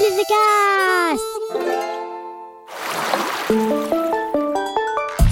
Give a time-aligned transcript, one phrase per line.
[0.00, 1.24] Billy the Cast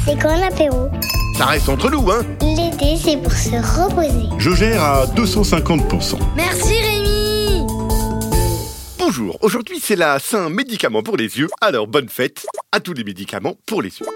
[0.04, 0.90] C'est quand l'apéro
[1.38, 4.28] Ça reste entre nous, hein L'été, c'est pour se reposer.
[4.36, 6.18] Je gère à 250%.
[6.36, 7.66] Merci Rémi
[8.98, 13.04] Bonjour, aujourd'hui c'est la Saint médicament pour les yeux, alors bonne fête à tous les
[13.04, 14.06] médicaments pour les yeux.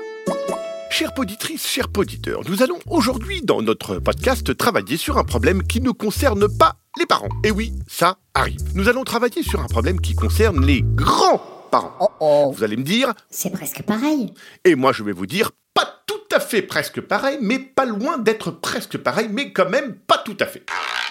[0.91, 5.81] Chères poditrices, chers poditeurs, nous allons aujourd'hui dans notre podcast travailler sur un problème qui
[5.81, 7.29] ne concerne pas les parents.
[7.45, 8.61] Et oui, ça arrive.
[8.75, 11.97] Nous allons travailler sur un problème qui concerne les grands-parents.
[12.01, 14.33] Oh oh, Vous allez me dire, c'est presque pareil.
[14.65, 18.19] et moi je vais vous dire, pas tout à fait presque pareil, mais pas loin
[18.19, 20.65] d'être presque pareil, mais quand même pas tout à fait.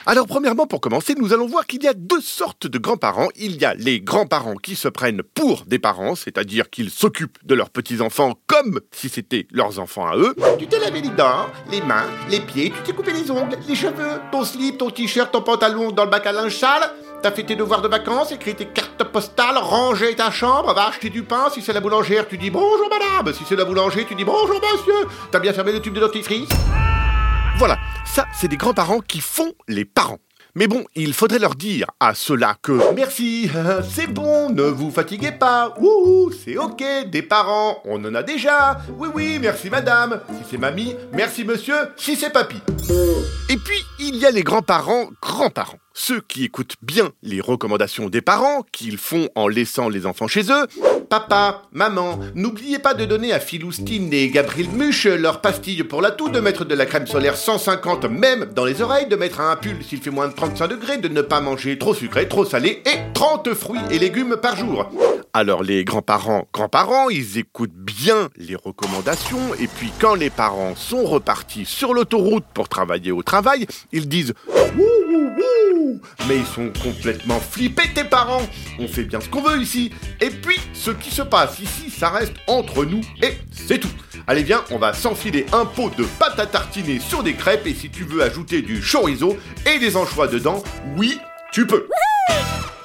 [0.08, 3.30] Alors premièrement, pour commencer, nous allons voir qu'il y a deux sortes de grands-parents.
[3.36, 7.54] Il y a les grands-parents qui se prennent pour des parents, c'est-à-dire qu'ils s'occupent de
[7.54, 10.36] leurs petits-enfants comme si c'était leurs enfants à eux.
[10.58, 13.76] Tu t'es lavé les dents, les mains, les pieds, tu t'es coupé les ongles, les
[13.76, 16.92] cheveux, ton slip, ton t-shirt, ton pantalon dans le bac à linge sale.
[17.22, 21.12] T'as fait tes devoirs de vacances, écrit tes cartes postales, rangé ta chambre, va acheter
[21.12, 21.50] du pain.
[21.54, 23.32] Si c'est la boulangère, tu dis bonjour madame.
[23.36, 25.08] Si c'est la boulanger, tu dis bonjour monsieur.
[25.32, 26.50] T'as bien fermé le tube de dentifrice?
[27.62, 30.18] Voilà, ça, c'est des grands-parents qui font les parents.
[30.56, 33.52] Mais bon, il faudrait leur dire à ceux-là que merci,
[33.88, 38.82] c'est bon, ne vous fatiguez pas, ouh, c'est ok, des parents, on en a déjà,
[38.98, 42.58] oui oui, merci madame, si c'est mamie, merci monsieur, si c'est papy.
[43.50, 45.78] Et puis, il y a les grands-parents, grands-parents.
[45.94, 50.44] Ceux qui écoutent bien les recommandations des parents, qu'ils font en laissant les enfants chez
[50.52, 50.68] eux.
[51.10, 56.12] Papa, maman, n'oubliez pas de donner à Philoustine et Gabriel Muche leurs pastilles pour la
[56.12, 59.58] toux, de mettre de la crème solaire 150 même dans les oreilles, de mettre un
[59.58, 62.82] pull s'il fait moins de 35 degrés, de ne pas manger trop sucré, trop salé
[62.86, 64.90] et 30 fruits et légumes par jour.
[65.34, 69.54] Alors les grands-parents, grands-parents, ils écoutent bien les recommandations.
[69.56, 74.34] Et puis quand les parents sont repartis sur l'autoroute pour travailler au travail, ils disent
[76.28, 78.42] Mais ils sont complètement flippés tes parents.
[78.78, 79.92] On fait bien ce qu'on veut ici.
[80.20, 83.92] Et puis, ce qui se passe ici, ça reste entre nous et c'est tout.
[84.28, 87.66] Allez viens, on va s'enfiler un pot de pâte à tartiner sur des crêpes.
[87.68, 90.62] Et si tu veux ajouter du chorizo et des anchois dedans,
[90.98, 91.18] oui,
[91.54, 91.88] tu peux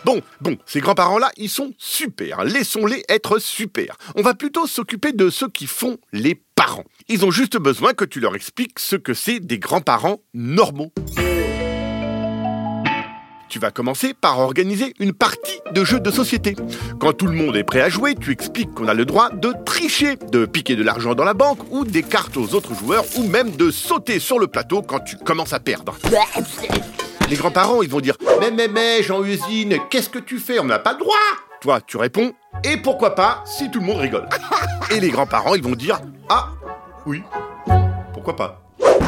[0.07, 2.45] Bon, bon, ces grands-parents-là, ils sont super.
[2.45, 3.97] Laissons-les être super.
[4.15, 6.85] On va plutôt s'occuper de ceux qui font les parents.
[7.09, 10.93] Ils ont juste besoin que tu leur expliques ce que c'est des grands-parents normaux.
[13.49, 16.55] Tu vas commencer par organiser une partie de jeu de société.
[17.01, 19.53] Quand tout le monde est prêt à jouer, tu expliques qu'on a le droit de
[19.65, 23.25] tricher, de piquer de l'argent dans la banque ou des cartes aux autres joueurs ou
[23.25, 25.99] même de sauter sur le plateau quand tu commences à perdre.
[27.29, 30.61] Les grands-parents, ils vont dire Mais, mais, mais, Jean-Usine, qu'est-ce que tu fais?
[30.61, 31.15] On n'a pas le droit.
[31.61, 32.33] Toi, tu réponds
[32.63, 34.29] Et pourquoi pas si tout le monde rigole.
[34.93, 36.51] Et les grands-parents, ils vont dire Ah,
[37.05, 37.23] oui,
[38.13, 38.63] pourquoi pas.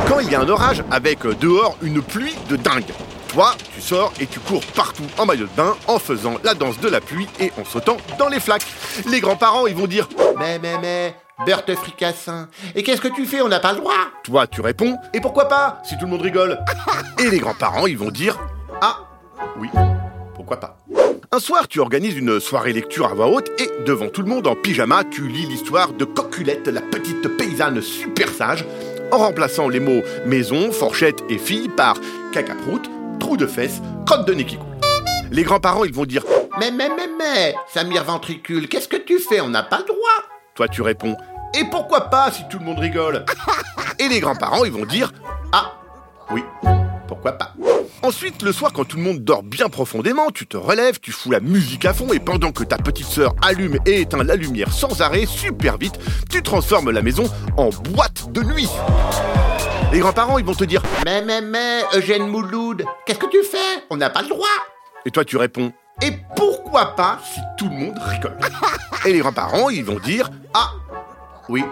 [0.08, 2.92] Quand il y a un orage avec euh, dehors une pluie de dingue,
[3.28, 6.80] toi, tu sors et tu cours partout en maillot de bain en faisant la danse
[6.80, 8.66] de la pluie et en sautant dans les flaques.
[9.08, 10.08] Les grands-parents, ils vont dire
[10.38, 11.14] Mais, mais, mais,
[11.46, 13.94] Berthe Fricassin, et qu'est-ce que tu fais On n'a pas le droit?
[14.24, 14.96] Toi, tu réponds.
[15.14, 15.80] Et pourquoi pas?
[15.84, 16.58] Si tout le monde rigole.
[17.18, 18.38] Et les grands-parents, ils vont dire
[18.80, 18.98] Ah,
[19.56, 19.68] oui,
[20.34, 20.78] pourquoi pas?
[21.30, 24.46] Un soir, tu organises une soirée lecture à voix haute et, devant tout le monde
[24.46, 28.64] en pyjama, tu lis l'histoire de Coculette, la petite paysanne super sage,
[29.12, 31.96] en remplaçant les mots maison, fourchette et fille par
[32.32, 34.66] cacaproute, trou de fesses, crotte de nez qui coule.
[35.30, 36.24] Les grands-parents, ils vont dire
[36.58, 39.40] Mais, mais, mais, mais, Samir Ventricule, qu'est-ce que tu fais?
[39.40, 40.27] On n'a pas le droit
[40.58, 41.16] Toi, tu réponds
[41.56, 43.24] Et pourquoi pas si tout le monde rigole
[44.00, 45.12] Et les grands-parents, ils vont dire
[45.52, 45.74] Ah,
[46.32, 46.42] oui,
[47.06, 47.54] pourquoi pas.
[48.02, 51.30] Ensuite, le soir, quand tout le monde dort bien profondément, tu te relèves, tu fous
[51.30, 54.72] la musique à fond et pendant que ta petite sœur allume et éteint la lumière
[54.72, 55.94] sans arrêt, super vite,
[56.28, 58.68] tu transformes la maison en boîte de nuit.
[59.92, 63.84] Les grands-parents, ils vont te dire Mais, mais, mais, Eugène Mouloud, qu'est-ce que tu fais?
[63.90, 64.48] On n'a pas le droit.
[65.06, 65.72] Et toi, tu réponds
[66.02, 68.38] Et pourquoi pas si tout le monde rigole
[69.06, 70.70] Et les grands-parents, ils vont dire Ah,
[71.48, 71.64] oui,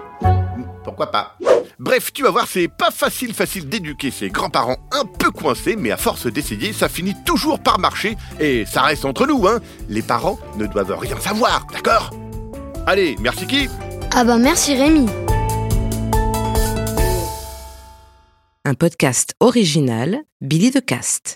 [0.85, 1.37] pourquoi pas?
[1.79, 5.91] Bref, tu vas voir, c'est pas facile facile d'éduquer ces grands-parents un peu coincés, mais
[5.91, 9.61] à force d'essayer, ça finit toujours par marcher, et ça reste entre nous, hein.
[9.89, 12.13] Les parents ne doivent rien savoir, d'accord?
[12.87, 13.69] Allez, merci qui
[14.15, 15.07] Ah bah merci Rémi.
[18.65, 21.35] Un podcast original, Billy de Cast.